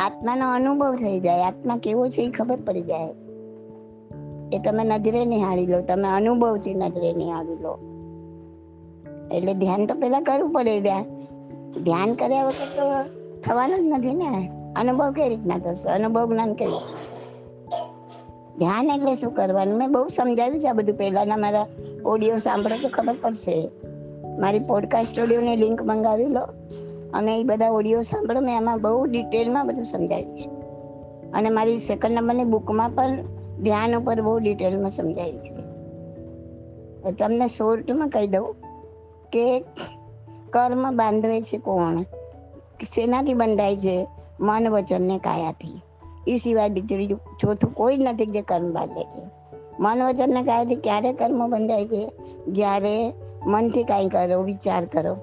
આત્માનો 0.00 0.54
અનુભવ 0.54 0.96
થઈ 0.96 1.20
જાય. 1.20 1.42
આત્મા 1.42 1.76
કેવો 1.76 2.08
છે 2.08 2.22
એ 2.22 2.30
ખબર 2.30 2.58
પડી 2.66 2.82
જાય. 2.82 3.08
એ 4.52 4.58
તમે 4.58 4.84
નજરે 4.84 5.24
નિહાળી 5.24 5.66
લો. 5.66 5.80
તમે 5.80 6.08
અનુભવથી 6.08 6.74
નજરે 6.74 7.12
નિહાળી 7.12 7.54
લો. 7.54 7.78
એટલે 9.32 9.54
ધ્યાન 9.54 9.86
તો 9.86 9.94
પેલા 9.94 10.20
કરવું 10.20 10.52
પડે. 10.52 10.80
ધ્યાન 10.80 11.04
ધ્યાન 11.84 12.14
કર્યા 12.14 12.44
વગર 12.44 12.66
તો 12.66 13.10
થવાનું 13.40 13.78
જ 13.78 13.82
નથી 13.82 14.14
ને. 14.14 14.50
અનુભવ 14.76 15.12
કઈ 15.12 15.28
રીતના 15.28 15.58
થશે? 15.58 15.88
અનુભવ 15.88 16.32
જ્ઞાન 16.32 16.54
કઈ 16.54 16.70
ધ્યાન 18.58 18.86
એટલે 18.86 19.14
શું 19.14 19.34
કરવાનું? 19.34 19.78
મેં 19.78 19.92
બહુ 19.92 20.08
સમજાવ્યું 20.08 20.60
છે 20.60 20.68
આ 20.68 20.72
બધું 20.72 20.98
પહેલાના 20.98 21.36
મારા 21.36 21.66
ઓડિયો 22.08 22.38
સાંભળો 22.38 22.76
તો 22.82 22.88
ખબર 22.88 23.16
પડશે. 23.22 23.70
મારી 24.38 24.60
પોડકાસ્ટ 24.60 25.10
સ્ટુડિયોની 25.10 25.56
લિંક 25.56 25.82
મંગાવી 25.82 26.26
લો. 26.26 26.40
અને 27.14 27.40
એ 27.40 27.44
બધા 27.44 27.70
ઓડિયો 27.70 28.02
સાંભળો, 28.02 28.40
મેં 28.40 28.56
એમાં 28.56 28.80
બહુ 28.80 29.04
ડિટેલમાં 29.04 29.66
બધું 29.66 29.84
સમજાવ્યું 29.84 30.38
છે. 30.38 30.50
અને 31.32 31.50
મારી 31.50 31.78
સેકન્ડ 31.78 32.12
નંબરની 32.12 32.44
બુકમાં 32.44 32.90
પણ 32.90 33.16
ધ્યાન 33.62 33.96
ઉપર 33.96 34.20
બહુ 34.20 34.38
ડિટેલમાં 34.38 34.90
સમજાવ્યું 34.90 35.38
છે. 35.38 35.58
તમને 37.10 37.46
શોર્ટમાં 37.46 38.08
કહી 38.08 38.26
દઉં 38.26 38.54
કે 39.32 39.60
કર્મ 40.50 40.96
બાંધવે 40.96 41.42
છે 41.42 41.58
કોણ? 41.58 42.02
શેનાથી 42.94 43.34
બંધાય 43.34 43.76
છે? 43.76 44.06
મન 44.40 44.68
વચન 44.68 45.16
કાયાથી. 45.16 45.80
એ 46.28 46.36
સિવાય 46.36 46.68
બીજું 46.68 47.20
ચોથું 47.40 47.74
કોઈ 47.74 47.96
જ 47.96 48.00
નથી 48.00 48.26
જે 48.26 48.42
કર્મ 48.42 48.72
બાંધે 48.72 49.04
છે. 49.04 49.37
મન 49.80 50.02
વચન 50.02 50.30
ને 50.34 50.42
કાયાથી 50.42 50.76
ક્યારે 50.76 51.12
કર્મ 51.12 51.40
બંધાય 51.50 51.86
છે 51.86 52.02
જ્યારે 52.48 53.12
મનથી 53.46 53.84
કાંઈ 53.84 54.08
કરો, 54.08 54.42
વિચાર 54.42 54.84
કરો 54.84 55.16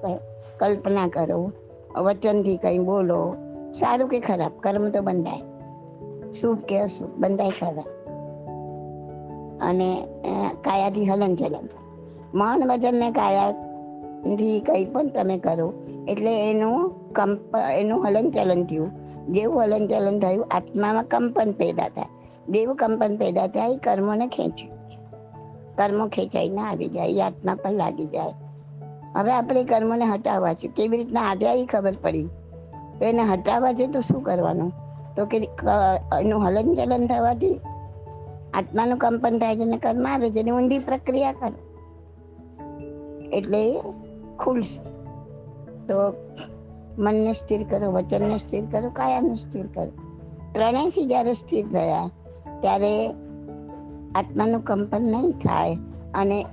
કલ્પના 0.58 1.06
કરો, 1.08 1.52
વચનથી 1.96 2.56
કંઈ 2.56 2.78
બોલો, 2.78 3.20
સારું 3.74 4.08
કે 4.08 4.20
ખરાબ? 4.20 4.52
કર્મ 4.62 4.88
તો 4.90 5.02
બંધાય. 5.02 5.42
શુભ 6.32 6.58
કે 6.58 6.78
અશુભ? 6.78 7.12
બંધાય 7.18 7.50
ખરાબ 7.60 7.88
અને 9.62 9.88
કાયાથી 10.64 11.06
હલન 11.06 11.34
ચલન 11.34 11.68
મન 12.34 12.60
વચનને 12.70 13.10
કાયાથી 13.10 14.60
કંઈ 14.60 14.84
પણ 14.84 15.08
તમે 15.08 15.38
કરો, 15.38 15.72
એટલે 16.08 16.32
એનું 16.50 16.90
કંપ, 17.12 17.56
એનું 17.78 18.04
હલન 18.06 18.30
ચલન 18.30 18.64
થયું. 18.64 18.90
જેવું 19.28 19.62
હલન 19.62 19.86
ચલન 19.86 20.18
થયું, 20.20 20.46
આત્મામાં 20.50 21.04
કંપન 21.04 21.52
પેદા 21.52 21.88
થાય. 21.88 22.10
જેવું 22.48 22.76
કંપન 22.76 23.16
પેદા 23.16 23.46
થાય, 23.46 23.76
કર્મોને 23.76 24.26
ખેંચ્યું 24.26 24.76
કર્મો 25.76 26.06
ખેંચાઈને 26.06 26.60
આવી 26.60 26.88
જાય 26.88 27.20
આત્મા 27.20 27.54
પર 27.54 27.70
લાગી 27.70 28.06
જાય. 28.06 28.32
હવે 29.16 29.32
આપણે 29.32 29.64
કર્મોને 29.64 30.04
હટાવવા 30.04 30.54
છે. 30.54 30.68
કેવી 30.68 30.96
રીતના 30.96 31.20
આવ્યા 31.20 31.52
એ 31.52 31.66
ખબર 31.66 31.94
પડી. 32.02 32.26
તો 32.98 33.04
એને 33.04 33.22
હટાવવા 33.22 33.72
છે 33.72 33.86
તો 33.86 34.00
શું 34.00 34.22
કરવાનું? 34.22 34.72
તો 35.16 35.26
કે, 35.26 35.48
એનું 36.20 36.46
હલન 36.46 36.74
ચલન 36.74 37.06
થવાથી 37.06 37.60
આત્માનું 38.54 38.98
કંપન 38.98 39.38
થાય 39.38 39.56
છે 39.56 39.62
અને 39.62 39.76
કર્મ 39.76 40.06
આવે 40.08 40.30
છે, 40.30 40.40
એની 40.40 40.50
ઊંધી 40.50 40.78
પ્રક્રિયા 40.78 41.32
કરો. 41.32 41.74
એટલે 43.32 43.80
ખુલશે. 44.38 44.82
તો 45.86 45.94
મનને 46.98 47.32
સ્થિર 47.32 47.66
કરો, 47.70 47.92
વચનને 47.92 48.38
સ્થિર 48.38 48.64
કરો, 48.72 48.90
કાયાને 48.90 49.34
સ્થિર 49.34 49.66
કરો. 49.66 49.92
ત્રણેયથી 50.52 51.04
જ્યારે 51.04 51.34
સ્થિર 51.34 51.66
થયા 51.66 52.10
ત્યારે 52.60 53.08
આત્માનું 54.14 54.64
કંપન 54.64 55.02
નહીં 55.02 55.30
થાય 55.30 55.76
અને 56.14 56.46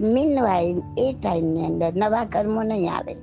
મીન 0.00 0.42
વાઇલ 0.42 0.82
એ 0.98 1.14
ટાઈમની 1.22 1.66
અંદર 1.66 1.92
નવા 1.96 2.24
કર્મો 2.24 2.62
નહીં 2.62 2.92
આવે. 2.92 3.16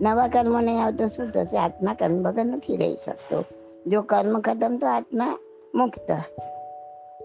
નવા 0.00 0.28
કર્મો 0.28 0.60
નહીં 0.60 0.84
આવે 0.84 0.96
તો 0.96 1.06
શું 1.06 1.30
થશે? 1.30 1.58
આત્મા 1.58 1.94
કર્મ 1.94 2.28
વગર 2.28 2.44
નથી 2.44 2.76
રહી 2.76 2.96
શકતો. 3.04 3.44
જો 3.86 4.02
કર્મ 4.02 4.40
ખતમ 4.40 4.76
તો 4.76 4.86
આત્મા 4.86 5.38
મુક્ત. 5.74 6.10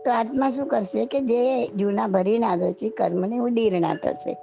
તો 0.06 0.12
આત્મા 0.12 0.50
શું 0.50 0.68
કરશે 0.68 1.06
કે 1.06 1.22
જે 1.22 1.68
જૂના 1.68 2.08
ભરીને 2.08 2.46
આવ્યો 2.46 2.72
છે 2.72 2.90
કર્મને 2.90 3.38
ઉદીર્ણા 3.38 3.96
થશે 3.96 4.34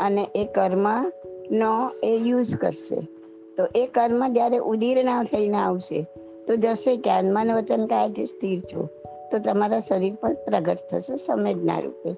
અને 0.00 0.28
એ 0.34 0.44
કર્મનો 0.44 1.90
એ 2.04 2.16
યુઝ 2.16 2.56
કરશે. 2.56 3.08
તો 3.56 3.66
એ 3.74 3.86
કર્મ 3.86 4.32
જ્યારે 4.32 4.56
ઉદીર્ણા 4.56 5.22
થઈને 5.22 5.56
આવશે 5.56 6.06
તો 6.46 6.56
જશે 6.56 6.96
ક્યાં 6.96 7.24
મન 7.24 7.52
વચન 7.52 7.86
કાયથી 7.86 8.26
સ્થિર 8.26 8.60
છો. 8.60 8.88
તો 9.32 9.38
તમારા 9.38 9.80
શરીર 9.80 10.14
પણ 10.14 10.34
પ્રગટ 10.34 10.78
થશે 10.90 11.16
સંવેદના 11.16 11.78
રૂપે. 11.78 12.16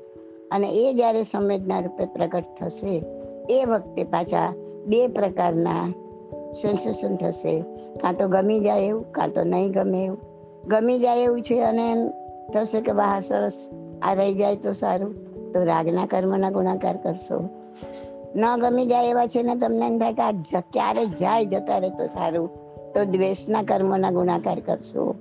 અને 0.50 0.68
એ 0.68 0.94
જ્યારે 0.94 1.23
સંવેદના 1.23 1.80
રૂપે 1.80 2.06
પ્રગટ 2.06 2.44
થશે, 2.61 3.02
એ 3.50 3.64
વખતે 3.64 4.04
પાછા 4.04 4.54
બે 4.87 5.08
પ્રકારના 5.08 5.94
સેન્સેશન 6.52 7.16
થશે. 7.16 7.61
કાં 8.00 8.14
તો 8.14 8.28
ગમી 8.28 8.61
જાય 8.61 8.80
એવું, 8.80 9.12
કાં 9.12 9.32
તો 9.32 9.42
નહીં 9.44 9.73
ગમે 9.73 10.04
એવું. 10.04 10.18
ગમી 10.64 10.99
જાય 10.99 11.23
એવું 11.23 11.42
છે 11.42 11.61
અને 11.61 11.90
એમ 11.92 12.08
થશે 12.54 12.80
કે 12.80 12.92
વાહ, 12.92 13.20
સરસ, 13.20 13.70
આ 14.02 14.14
રહી 14.14 14.35
જાય 14.35 14.56
તો 14.56 14.73
સારું. 14.73 15.14
તો 15.52 15.64
રાગના 15.64 16.06
કર્મના 16.06 16.50
ગુણાકાર 16.50 16.97
કરશો. 16.97 17.49
ન 18.37 18.56
ગમી 18.56 18.87
જાય 18.87 19.08
એવા 19.08 19.26
છે 19.26 19.42
ને 19.42 19.54
તમને 19.54 19.87
એમ 19.87 19.99
થાય 19.99 20.12
કે 20.12 20.23
આ 20.23 20.61
ક્યારે 20.61 21.06
જાય 21.06 21.44
જતા 21.44 21.78
રહે 21.78 21.90
તો 21.90 22.06
સારું. 22.06 22.67
તો 22.95 23.04
દ્વેષના 23.04 23.62
કર્મોના 23.62 24.11
ગુણાકાર 24.11 24.61
કરશો. 24.61 25.14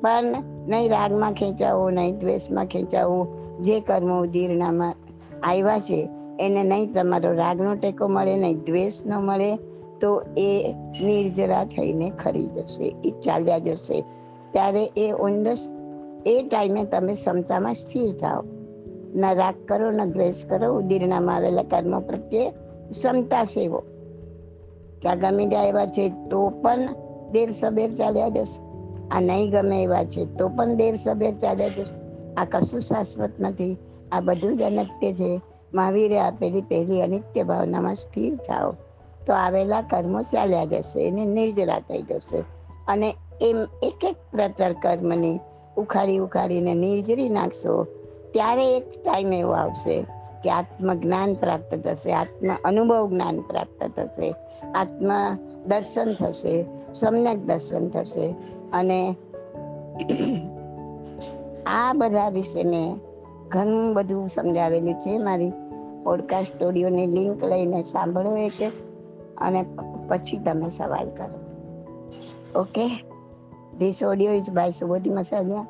પણ 0.00 0.24
નહીં 0.68 0.90
રાગમાં 0.90 1.32
ખેંચાવું, 1.32 1.92
નહીં 1.92 2.18
દ્વેષમાં 2.18 2.66
ખેંચાવું. 2.66 3.28
જે 3.62 3.80
કર્મો 3.80 4.26
જીર્ણામાં 4.26 4.94
આવ્યા 5.42 5.78
છે, 5.78 6.08
એને 6.40 6.62
નહીં 6.62 6.92
તમારો 6.92 7.32
રાગનો 7.32 7.74
ટેકો 7.74 8.08
મળે, 8.08 8.36
નહીં 8.36 8.58
દ્વેષનો 8.58 9.20
મળે, 9.20 9.56
તો 10.00 10.22
એ 10.38 10.74
નિર્જરા 11.04 11.64
થઈને 11.64 12.10
ખરી 12.10 12.46
જશે, 12.46 12.96
એ 13.04 13.10
ચાલ્યા 13.10 13.58
જશે. 13.58 14.04
ત્યારે 14.52 14.84
એ 14.96 15.12
ઓન 15.12 15.42
ધ 15.42 15.46
એ 16.26 16.42
ટાઈમે 16.50 16.84
તમે 16.84 17.14
ક્ષમતામાં 17.14 17.74
સ્થિર 17.74 18.12
થાઓ. 18.12 18.44
ન 19.14 19.34
રાગ 19.34 19.54
કરો, 19.68 19.90
ન 19.90 20.04
દ્વેષ 20.04 20.34
કરો, 20.48 20.74
ઉદીરણામાં 20.74 21.36
આવેલા 21.36 21.62
કર્મો 21.62 22.00
પ્રત્યે 22.00 22.50
ક્ષમતા 22.90 23.44
સેવો. 23.44 23.82
ત્યાં 25.02 25.18
ગમી 25.18 25.46
જાય 25.46 25.68
એવા 25.68 25.86
છે, 25.86 26.08
તો 26.08 26.48
પણ 26.48 26.78
દેર 27.32 27.50
સબેર 27.50 27.94
ચાલ્યા 27.94 28.28
જશે. 28.28 28.62
આ 29.08 29.20
નહીં 29.20 29.50
ગમે 29.50 29.82
એવા 29.82 30.04
છે. 30.04 30.24
તો 30.24 30.48
પણ 30.48 30.74
દેર 30.74 30.94
સબેર 30.94 31.34
ચાલ્યા 31.34 31.68
જશે. 31.68 32.34
આ 32.34 32.44
કશું 32.44 32.80
શાશ્વત 32.80 33.30
નથી. 33.40 33.78
આ 34.12 34.20
બધું 34.20 34.56
જ 34.56 34.62
અનત્ય 34.62 35.12
છે. 35.12 35.40
મહાવીરે 35.74 36.20
આપેલી 36.20 36.60
પહેલી 36.60 37.02
અનિત્ય 37.02 37.42
ભાવનામાં 37.42 37.94
સ્થિર 37.94 38.36
થાઓ. 38.36 38.72
તો 39.26 39.32
આવેલા 39.32 39.82
કર્મો 39.82 40.22
ચાલ્યા 40.22 40.64
જશે. 40.64 41.08
એને 41.08 41.24
નિર્જરા 41.24 41.78
થઈ 41.78 42.02
જશે. 42.02 42.44
અને 42.88 43.14
એમ 43.42 43.56
એક 43.82 44.04
એક 44.04 44.16
પ્રતર 44.30 44.72
કર્મની 44.72 45.40
ઉખાડી 45.76 46.18
ઉખાડીને 46.18 46.74
નિર્જરી 46.74 47.28
નાખશો, 47.28 47.84
ત્યારે 48.32 48.76
એક 48.76 49.04
ટાઈમ 49.04 49.32
એવો 49.32 49.52
આવશે 49.52 50.02
કે 50.44 50.50
આત્મજ્ઞાન 50.50 51.34
પ્રાપ્ત 51.34 51.74
થશે, 51.74 52.12
આત્મ 52.12 52.52
અનુભવ 52.64 53.08
જ્ઞાન 53.08 53.40
પ્રાપ્ત 53.40 53.90
થશે. 53.96 54.34
આત્મ 54.74 55.12
દર્શન 55.66 56.14
થશે, 56.14 56.64
સમ્યક 56.94 57.38
દર્શન 57.38 57.88
થશે. 57.88 58.34
અને 58.72 59.16
આ 61.66 61.92
બધા 61.92 62.28
વિશે 62.28 62.62
મેં 62.62 62.96
ઘણું 63.48 63.94
બધું 63.94 64.28
સમજાવેલું 64.28 64.94
છે. 64.94 65.18
મારી 65.18 65.52
પોડકાસ્ટ 66.04 66.54
સ્ટુડિયોની 66.54 67.06
લિંક 67.06 67.44
લઈને 67.44 67.82
સાંભળો 67.82 68.36
એક 68.36 68.62
એક 68.62 68.72
અને 69.38 69.64
પછી 70.08 70.38
તમે 70.38 70.68
સવાલ 70.68 71.08
કરો. 71.08 71.40
Okay 72.60 72.88
this 73.78 74.02
audio 74.02 74.32
is 74.32 74.50
by 74.50 74.70
Subodhi 74.70 75.10
Masaliya 75.10 75.66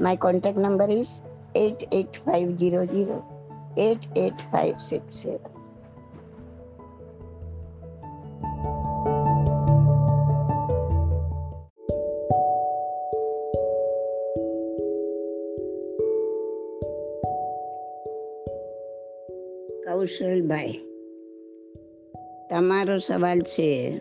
my 0.00 0.16
contact 0.16 0.58
number 0.58 0.90
is 0.90 1.06
eight 1.54 1.76
eight 1.92 2.06
five 2.06 2.50
zero 2.50 2.84
zero 2.84 3.22
eight 3.78 4.18
eight 4.18 4.32
five 4.32 4.74
six 4.88 5.14
seven 5.14 5.51
કૌશલભાઈ 20.02 20.80
તમારો 22.50 22.98
સવાલ 22.98 23.40
છે 23.40 23.98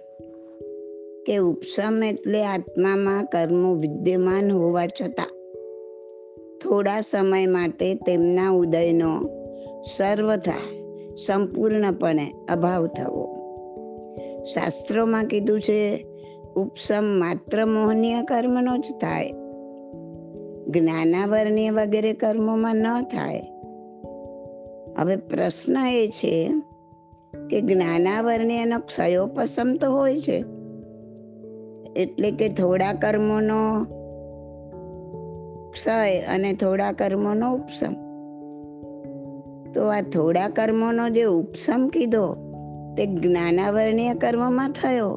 કે 1.28 1.38
ઉપસમ 1.38 2.04
એટલે 2.04 2.44
આત્મામાં 2.44 3.26
કર્મો 3.26 3.74
વિદ્યમાન 3.74 4.52
હોવા 4.52 4.88
છતાં 4.88 5.34
થોડા 6.64 7.02
સમય 7.02 7.46
માટે 7.46 7.96
તેમના 7.96 8.50
ઉદયનો 8.50 9.22
સર્વથા 9.98 10.66
સંપૂર્ણપણે 11.26 12.34
અભાવ 12.50 12.88
થવો. 12.88 13.26
શાસ્ત્રોમાં 14.54 15.26
કીધું 15.26 15.62
છે 15.62 16.06
ઉપસમ 16.56 17.04
માત્ર 17.04 17.66
મોહનીય 17.66 18.24
કર્મનો 18.24 18.78
જ 18.78 18.92
થાય, 19.02 19.32
જ્ઞાનાવરણીય 20.68 21.72
વગેરે 21.72 22.14
કર્મોમાં 22.14 22.76
ન 22.76 23.02
થાય. 23.02 23.51
હવે 25.02 25.16
પ્રશ્ન 25.16 25.88
એ 25.88 26.08
છે 26.08 26.62
કે 27.50 27.62
જ્ઞાનાવરને 27.62 28.62
એનો 28.62 28.80
ક્ષયોપસમ 28.80 29.76
તો 29.82 29.92
હોય 29.92 30.18
છે? 30.18 30.46
એટલે 31.96 32.32
કે 32.32 32.50
થોડા 32.50 32.94
કર્મોનો 32.94 33.86
ક્ષય 35.72 36.20
અને 36.20 36.54
થોડા 36.54 36.92
કર્મોનો 36.92 37.54
ઉપસમ 37.54 37.94
તો 39.72 39.88
આ 39.88 40.02
થોડા 40.02 40.50
કર્મોનો 40.50 41.10
જે 41.10 41.24
ઉપસમ 41.24 41.88
કીધો 41.88 42.34
તે 42.98 43.06
જ્ઞાનાવરણીય 43.06 44.14
કર્મમાં 44.14 44.72
થયો. 44.72 45.10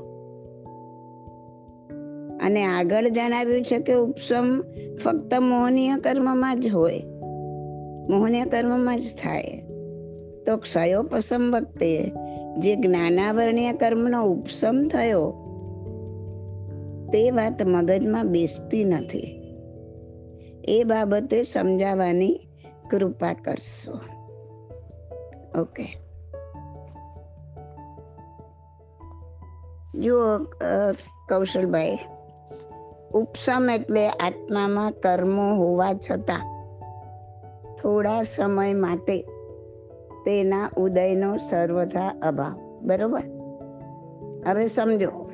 અને 2.42 2.64
આગળ 2.64 3.08
જણાવ્યું 3.08 3.62
છે 3.62 3.78
કે 3.78 3.94
ઉપસમ 3.94 4.60
ફક્ત 5.04 5.34
મોહનીય 5.34 5.96
કર્મમાં 5.96 6.60
જ 6.60 6.68
હોય. 6.68 7.02
મોહનીય 8.10 8.44
કર્મમાં 8.44 8.98
જ 8.98 9.02
થાય. 9.22 9.73
તો 10.46 10.56
ક્ષયોપસમ 10.56 11.50
વખતે 11.52 12.12
જે 12.58 12.76
જ્ઞાનાવરણીય 12.76 13.72
કર્મનો 13.72 14.22
ઉપસમ 14.22 14.88
થયો, 14.92 15.30
તે 17.12 17.30
વાત 17.30 17.62
મગજમાં 17.62 18.28
બેસતી 18.28 18.84
નથી. 18.84 19.40
એ 20.64 20.84
બાબતે 20.84 21.42
સમજાવવાની 21.42 22.40
કૃપા 22.90 23.32
કરશો. 23.32 23.92
ઓકે. 25.60 25.98
જુઓ 29.94 30.38
કૌશલભાઈ 31.28 31.98
ઉપસમ 33.14 33.70
એટલે 33.74 34.08
આત્મામાં 34.08 34.92
કર્મો 34.92 35.54
હોવા 35.54 35.94
છતાં 35.94 36.54
થોડા 37.82 38.22
સમય 38.22 38.74
માટે 38.74 39.24
તેના 40.24 40.70
ઉદયનો 40.76 41.36
સર્વથા 41.36 42.14
અભાવ. 42.22 42.80
બરોબર? 42.82 43.22
હવે 44.46 44.66
સમજો. 44.66 45.30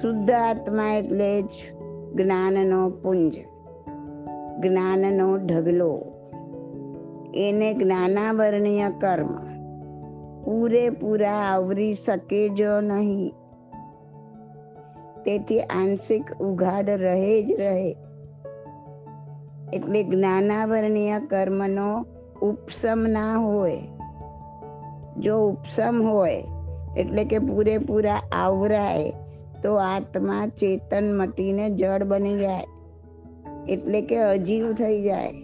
શુદ્ધ 0.00 0.30
આત્મા 0.30 0.94
એટલે 0.98 1.42
જ 1.42 1.48
જ્ઞાનનો 2.14 2.90
પુંજ, 2.90 3.38
જ્ઞાનનો 4.60 5.36
ઢગલો. 5.36 6.04
એને 7.34 7.74
જ્ઞાનાવરણીય 7.74 8.88
કર્મ 8.90 9.50
પૂરેપૂરા 10.42 11.32
આવરી 11.32 11.94
શકે 11.94 12.48
જ 12.48 12.62
નહીં. 12.82 13.34
તેથી 15.24 15.60
આંશિક 15.60 16.32
ઉઘાડ 16.32 16.90
રહે 16.90 17.42
જ 17.42 17.52
રહે. 17.52 17.96
એટલે 19.72 20.02
જ્ઞાનાવરણીય 20.02 21.18
કર્મનો 21.18 22.04
ઉપસમ 22.42 23.06
ના 23.08 23.36
હોય. 23.36 23.82
જો 25.18 25.48
ઉપસમ 25.48 26.02
હોય, 26.02 26.44
એટલે 26.96 27.24
કે 27.24 27.38
પૂરેપૂરા 27.38 28.22
આવરાય, 28.32 29.12
તો 29.62 29.74
આત્મા 29.74 30.46
ચેતન 30.46 31.18
મટીને 31.18 31.70
જળ 31.70 32.04
બની 32.04 32.38
જાય. 32.38 32.66
એટલે 33.68 34.02
કે 34.02 34.16
અજીવ 34.16 34.72
થઈ 34.72 35.02
જાય. 35.02 35.34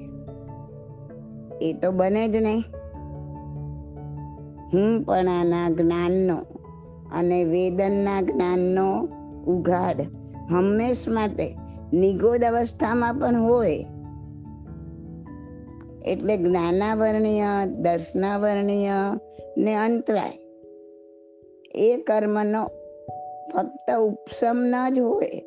એ 1.61 1.73
તો 1.73 1.93
બને 1.93 2.29
જ 2.29 2.37
નહીં. 2.37 2.65
હું 4.75 5.03
પણ 5.03 5.29
આના 5.29 5.71
જ્ઞાનનો 5.71 6.37
અને 7.13 7.45
વેદનના 7.45 8.23
જ્ઞાનનો 8.23 9.09
ઉઘાડ 9.47 10.01
હંમેશ 10.51 11.09
માટે 11.09 11.57
નિગોદ 11.93 12.45
અવસ્થામાં 12.45 13.15
પણ 13.15 13.37
હોય. 13.37 13.87
એટલે 16.07 16.37
જ્ઞાનાવરણીય, 16.37 17.45
દર્શનાવરણીય 17.67 18.91
ને 19.59 19.75
અંતરાય. 19.75 20.39
એ 21.75 21.97
કર્મનો 21.97 22.67
ફક્ત 23.55 23.99
ઉપસમ 23.99 24.57
ન 24.59 24.95
જ 24.95 24.99
હોય, 24.99 25.45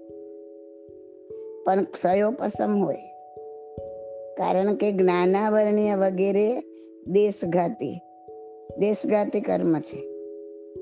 પણ 1.65 1.83
ક્ષયોપસમ 1.83 2.83
હોય. 2.83 2.97
કારણ 4.37 4.73
કે 4.73 4.91
જ્ઞાનાવરણીય 4.91 5.95
વગેરે 5.95 6.61
દેશઘાતી 7.07 8.01
દેશઘાતી 8.77 9.41
કર્મ 9.41 9.79
છે. 9.79 10.05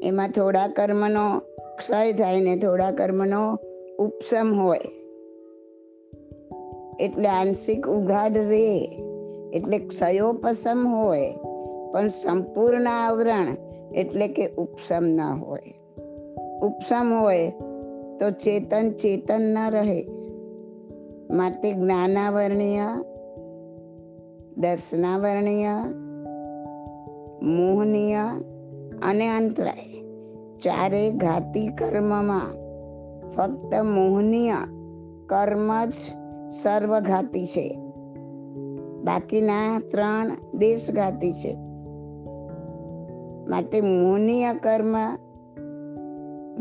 એમાં 0.03 0.29
થોડા 0.29 0.67
કર્મનો 0.67 1.39
ક્ષય 1.77 2.13
થાય 2.13 2.39
ને 2.39 2.57
થોડા 2.57 2.91
કર્મનો 2.91 3.59
ઉપસમ 3.99 4.61
હોય. 4.61 4.79
એટલે 6.99 7.27
આંશિક 7.27 7.87
ઉઘાડ 7.87 8.37
રે. 8.37 9.03
એટલે 9.53 9.79
ક્ષયોપસમ 9.79 10.87
હોય, 10.87 11.33
પણ 11.91 12.07
સંપૂર્ણ 12.07 12.83
આવરણ 12.83 13.47
એટલે 13.93 14.27
કે 14.27 14.49
ઉપસમ 14.49 15.03
ના 15.03 15.33
હોય. 15.33 15.73
ઉપસમ 16.61 17.13
હોય 17.19 17.53
તો 18.19 18.31
ચેતન 18.31 18.91
ચેતન 18.91 19.41
ના 19.41 19.69
રહે. 19.69 20.07
માટે 21.31 21.73
જ્ઞાનાવરણીય, 21.73 22.81
દર્શનાવરણીય, 24.57 25.67
મોહનીય 27.41 28.15
અને 29.01 29.27
અંતરાય 29.27 30.01
ચારે 30.57 31.11
ઘાતી 31.11 31.67
કર્મમાં 31.67 32.53
ફક્ત 33.31 33.75
મોહનીય 33.75 34.53
કર્મ 35.25 35.85
જ 35.85 35.93
સર્વઘાતી 36.63 37.45
છે. 37.45 37.86
બાકીના 39.07 39.81
ત્રણ 39.91 40.31
દેશઘાતી 40.57 41.33
છે. 41.33 41.57
માટે 43.49 43.81
મોહનીય 43.81 44.53
કર્મ 44.53 44.95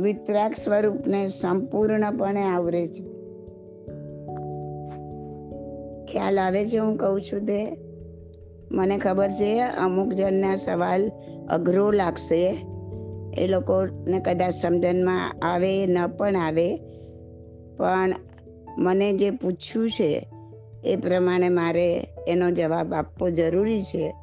વિતરાગ 0.02 0.52
સ્વરૂપને 0.52 1.28
સંપૂર્ણપણે 1.28 2.42
આવરે 2.42 2.87
છે. 2.87 3.02
ખ્યાલ 6.04 6.40
આવે 6.40 6.68
છે 6.68 6.78
હું 6.78 6.96
કહું 6.96 7.20
છું 7.20 7.46
તે? 7.46 7.76
મને 8.72 8.98
ખબર 8.98 9.28
છે 9.28 9.61
અમુક 9.61 10.12
જણના 10.12 10.56
સવાલ 10.56 11.12
અઘરો 11.48 11.90
લાગશે. 11.90 12.66
એ 13.38 13.46
લોકોને 13.46 14.20
કદાચ 14.20 14.54
સમજણમાં 14.54 15.37
આવે 15.42 15.87
ન 15.87 16.06
પણ 16.06 16.37
આવે. 16.37 16.76
પણ 17.76 18.14
મને 18.78 19.12
જે 19.12 19.30
પૂછ્યું 19.30 19.90
છે 19.90 20.28
એ 20.87 20.96
પ્રમાણે 20.96 21.49
મારે 21.49 22.07
એનો 22.29 22.51
જવાબ 22.51 22.94
આપવો 22.94 23.31
જરૂરી 23.31 23.83
છે. 23.83 24.14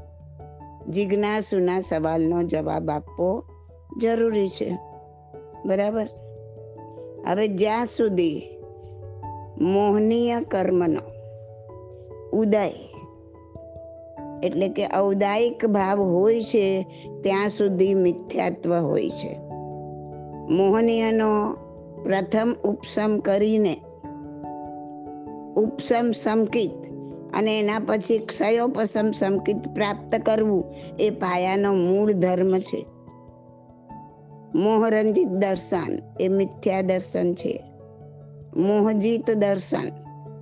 જિજ્ઞાસુના 0.89 1.79
સવાલનો 1.79 2.43
જવાબ 2.43 2.89
આપવો 2.89 3.43
જરૂરી 4.01 4.49
છે. 4.49 4.77
બરાબર? 5.65 6.05
હવે 7.27 7.47
જ્યાં 7.47 7.85
સુધી 7.85 8.41
મોહનીય 9.61 10.41
કર્મનો 10.41 10.99
ઉદય 12.33 12.71
એટલે 14.43 14.69
કે 14.69 14.87
ઔદાયિક 14.97 15.65
ભાવ 15.65 16.01
હોય 16.01 16.43
છે, 16.43 16.87
ત્યાં 17.23 17.49
સુધી 17.49 17.93
મિથ્યાત્વ 17.93 18.81
હોય 18.81 19.09
છે. 19.09 19.39
મોહનીયનો 20.49 21.53
પ્રથમ 22.03 22.55
ઉપસમ 22.63 23.19
કરીને 23.19 23.81
ઉપસમ 25.57 26.11
સંકિત 26.11 26.71
અને 27.33 27.59
એના 27.59 27.79
પછી 27.79 28.17
ક્ષયોપસમ 28.17 29.11
સંકિત 29.11 29.57
પ્રાપ્ત 29.57 30.15
કરવું 30.25 30.65
એ 30.99 31.09
પાયાનો 31.09 31.73
મૂળ 31.73 32.11
ધર્મ 32.11 32.59
છે. 32.59 32.85
મોહરંજિત 34.55 35.27
દર્શન 35.27 35.99
એ 36.19 36.27
મિથ્યા 36.27 36.81
દર્શન 36.81 37.33
છે. 37.33 37.63
મોહજીત 38.57 39.31
દર્શન 39.31 39.91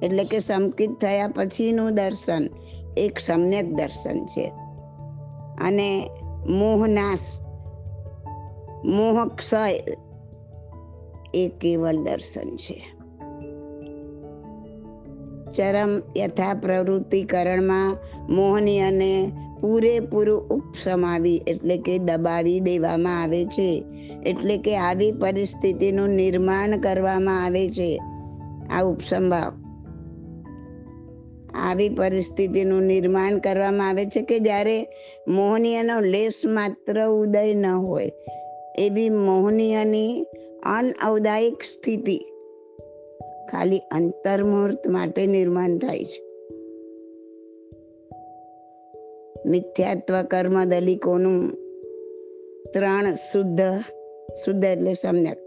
એટલે 0.04 0.24
કે 0.24 0.40
સંકિત 0.40 0.92
થયા 1.02 1.28
પછીનું 1.28 1.96
દર્શન 1.96 2.50
એક 2.98 3.20
સમ્યક 3.20 3.74
દર્શન 3.74 4.26
છે. 4.26 4.54
અને 5.62 6.10
મોહનાશ, 6.48 7.42
મોહક્ષય 8.86 9.84
એ 11.34 11.48
કેવલ 11.62 12.04
દર્શન 12.04 12.56
છે. 12.56 13.01
ચરમ 15.54 16.02
યથા 16.18 16.54
પ્રવૃત્તિકરણમાં 16.54 17.98
મોહની 18.30 18.80
અને 18.80 19.32
પૂરેપૂરું 19.62 20.48
ઉપસમાવી 20.50 21.42
એટલે 21.48 21.78
કે 21.78 21.98
દબાવી 22.00 22.60
દેવામાં 22.60 23.22
આવે 23.24 23.46
છે. 23.46 23.84
એટલે 24.26 24.58
કે 24.58 24.78
આવી 24.78 25.12
પરિસ્થિતિનું 25.12 26.10
નિર્માણ 26.10 26.78
કરવામાં 26.78 27.44
આવે 27.46 27.70
છે. 27.70 27.98
આ 28.72 28.84
ઉપસંભાવ 28.84 29.52
આવી 31.54 31.90
પરિસ્થિતિનું 31.90 32.84
નિર્માણ 32.84 33.38
કરવામાં 33.38 33.90
આવે 33.90 34.06
છે 34.06 34.22
કે 34.22 34.40
જ્યારે 34.40 34.88
મોહનીયનો 35.28 36.00
લેશ 36.00 36.42
માત્ર 36.46 37.08
ઉદય 37.08 37.54
ન 37.54 37.66
હોય, 37.66 38.12
એવી 38.78 39.10
મોહનીયની 39.10 40.26
અનઔદાયિક 40.66 41.64
સ્થિતિ 41.64 42.20
ખાલી 43.52 43.80
અંતર્મુહૂર્ત 43.92 44.88
માટે 44.88 45.28
નિર્માણ 45.28 45.78
થાય 45.78 46.06
છે. 46.06 46.20
મિથ્યાત્વ 49.46 50.22
કર્મ 50.22 50.64
દલિકોનું 50.64 51.52
ત્રણ 52.74 53.14
શુદ્ધ 53.14 53.62
શુદ્ધ 54.46 54.66
એટલે 54.66 54.94
સમ્યક, 54.94 55.42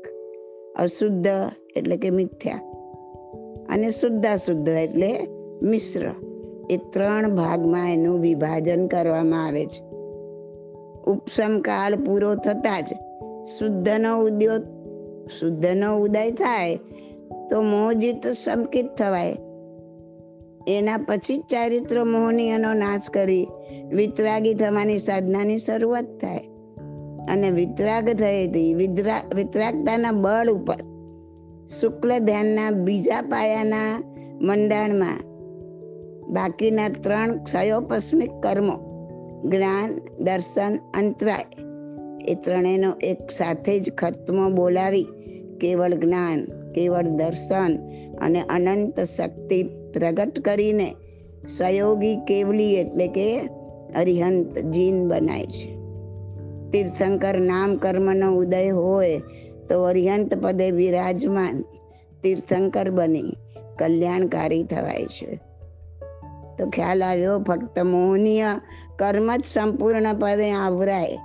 અશુદ્ધ 0.76 1.26
એટલે 1.76 1.96
કે 1.96 2.10
મિથ્યા, 2.10 2.60
અને 3.68 3.90
શુદ્ધાશુદ્ધ 3.90 4.68
એટલે 4.68 5.10
મિશ્ર. 5.62 6.04
એ 6.70 6.76
ત્રણ 6.92 7.36
ભાગમાં 7.36 7.92
એનું 7.92 8.20
વિભાજન 8.20 8.86
કરવામાં 8.86 9.46
આવે 9.46 9.64
છે. 9.66 9.80
ઉપસમ 11.10 11.60
કાળ 11.60 11.96
પૂરો 11.96 12.34
થતા 12.34 12.80
જ 12.80 12.84
શુદ્ધનો 13.58 14.12
ઉદ્યોગ, 14.22 14.62
શુદ્ધનો 15.40 15.90
ઉદય 15.98 16.30
થાય 16.30 16.78
તો 17.50 17.62
મોહજીત 17.62 18.26
શંકિત 18.26 18.86
થવાય. 18.86 19.36
એના 20.68 20.96
પછી 20.96 21.38
ચારિત્ર 21.38 22.04
મોહનીયનો 22.04 22.74
નાશ 22.74 23.10
કરી 23.10 23.46
વિતરાગી 23.92 24.54
થવાની 24.54 24.98
સાધનાની 24.98 25.58
શરૂઆત 25.58 26.04
થાય. 26.04 26.40
અને 27.28 27.50
વિતરાગ 27.50 28.08
હતી 28.08 28.74
વિતરા 28.74 29.22
વિતરાગતાના 29.34 30.12
બળ 30.12 30.50
ઉપર 30.50 30.76
શુક્લ 31.80 32.18
ધ્યાનના 32.18 32.70
બીજા 32.70 33.22
પાયાના 33.22 34.02
મંડાણમાં 34.40 35.20
બાકીના 36.32 36.88
ત્રણ 36.88 37.44
ક્ષયોપસ્મિક 37.44 38.30
કર્મો, 38.42 38.76
જ્ઞાન, 39.44 40.00
દર્શન, 40.20 40.76
અંતરાય, 40.76 41.46
એ 42.28 42.34
ત્રણેયનો 42.34 42.92
એક 43.02 43.30
સાથે 43.30 43.80
જ 43.80 43.92
ખત્મો 43.94 44.50
બોલાવી 44.50 45.06
કેવળ 45.60 45.90
જ્ઞાન 45.90 46.63
કેવળ 46.74 47.02
દર્શન 47.02 47.76
અને 48.20 48.40
અનંત 48.40 49.00
શક્તિ 49.00 49.62
પ્રગટ 49.62 50.40
કરીને 50.40 50.94
સહયોગી 51.48 52.16
કેવલી 52.16 52.74
એટલે 52.74 53.06
કે 53.06 53.40
અરિહંત 53.96 54.58
જીન 54.58 55.08
બનાય 55.08 55.46
છે. 55.46 55.74
તીર્થંકર 56.70 57.38
નામ 57.38 57.76
કર્મનો 57.76 58.36
ઉદય 58.36 58.68
હોય 58.68 59.18
તો 59.68 59.84
અરિહંત 59.84 60.34
પદે 60.42 60.70
વિરાજમાન 60.70 61.64
તીર્થંકર 62.22 62.90
બની, 62.90 63.22
કલ્યાણકારી 63.78 64.64
થવાય 64.64 65.06
છે. 65.06 65.40
તો 66.58 66.70
ખ્યાલ 66.70 67.04
આવ્યો, 67.04 67.38
ફક્ત 67.38 67.78
મોહનીય 67.78 68.44
કર્મ 68.98 69.36
જ 69.36 69.44
સંપૂર્ણપણે 69.52 70.50
આવરાય 70.50 71.18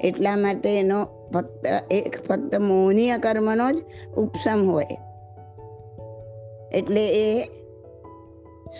એટલા 0.00 0.36
માટે 0.36 0.78
એનો 0.78 1.19
ફક્ત 1.34 1.66
એક 1.90 2.26
ફક્ત 2.26 2.54
મોહનીય 2.54 3.18
કર્મનો 3.18 3.72
જ 3.72 3.82
ઉપસમ 4.16 4.70
હોય. 4.70 4.86
એટલે 6.72 7.08
એ 7.08 7.46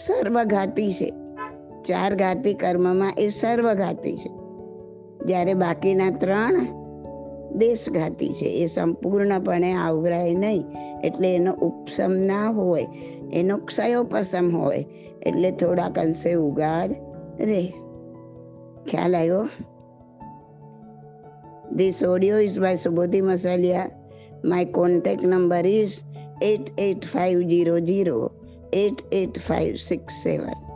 સર્વઘાતી 0.06 0.92
છે. 0.92 1.12
ચાર 1.84 2.14
ઘાતી 2.14 2.54
કર્મમાં 2.54 3.14
એ 3.18 3.28
સર્વઘાતી 3.28 4.16
છે. 4.16 4.30
જ્યારે 5.26 5.54
બાકીના 5.54 6.10
ત્રણ 6.10 6.80
દેશઘાતી 7.50 8.32
છે, 8.32 8.44
એ 8.44 8.66
સંપૂર્ણપણે 8.66 9.72
આવરાય 9.72 10.34
નહીં. 10.34 10.64
એટલે 11.04 11.34
એનો 11.34 11.52
ઉપસમ 11.52 12.12
ના 12.12 12.50
હોય, 12.50 12.86
એનો 13.32 13.56
ક્ષયોપસમ 13.56 14.56
હોય, 14.56 14.84
એટલે 15.22 15.50
થોડાક 15.50 15.98
અંશે 15.98 16.34
ઉગાડ 16.34 16.90
રે. 17.40 17.74
ખ્યાલ 18.90 19.16
આવ્યો? 19.16 19.48
This 21.72 22.02
audio 22.02 22.37
is 22.38 22.59
by 22.59 22.74
Subodhi 22.74 23.22
Masalia. 23.22 23.92
My 24.42 24.64
contact 24.64 25.22
number 25.22 25.61
is 25.61 26.02
88500 26.42 28.30
88567. 28.72 30.69